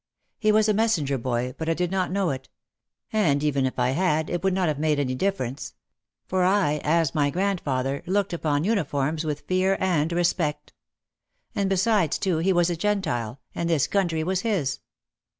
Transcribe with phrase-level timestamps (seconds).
[0.39, 2.49] He was a messenger boy but I did not know it.
[3.13, 5.75] And even if I had it would not have made any difference.
[6.25, 10.73] For I, as my grandfather, looked upon uni forms with fear and respect.
[11.53, 14.79] And beside too, he was a Gentile and "this country was his."